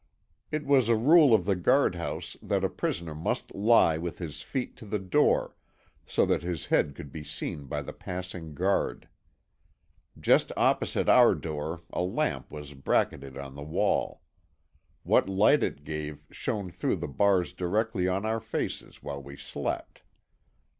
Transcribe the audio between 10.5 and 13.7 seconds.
opposite our door a lamp was bracketed on the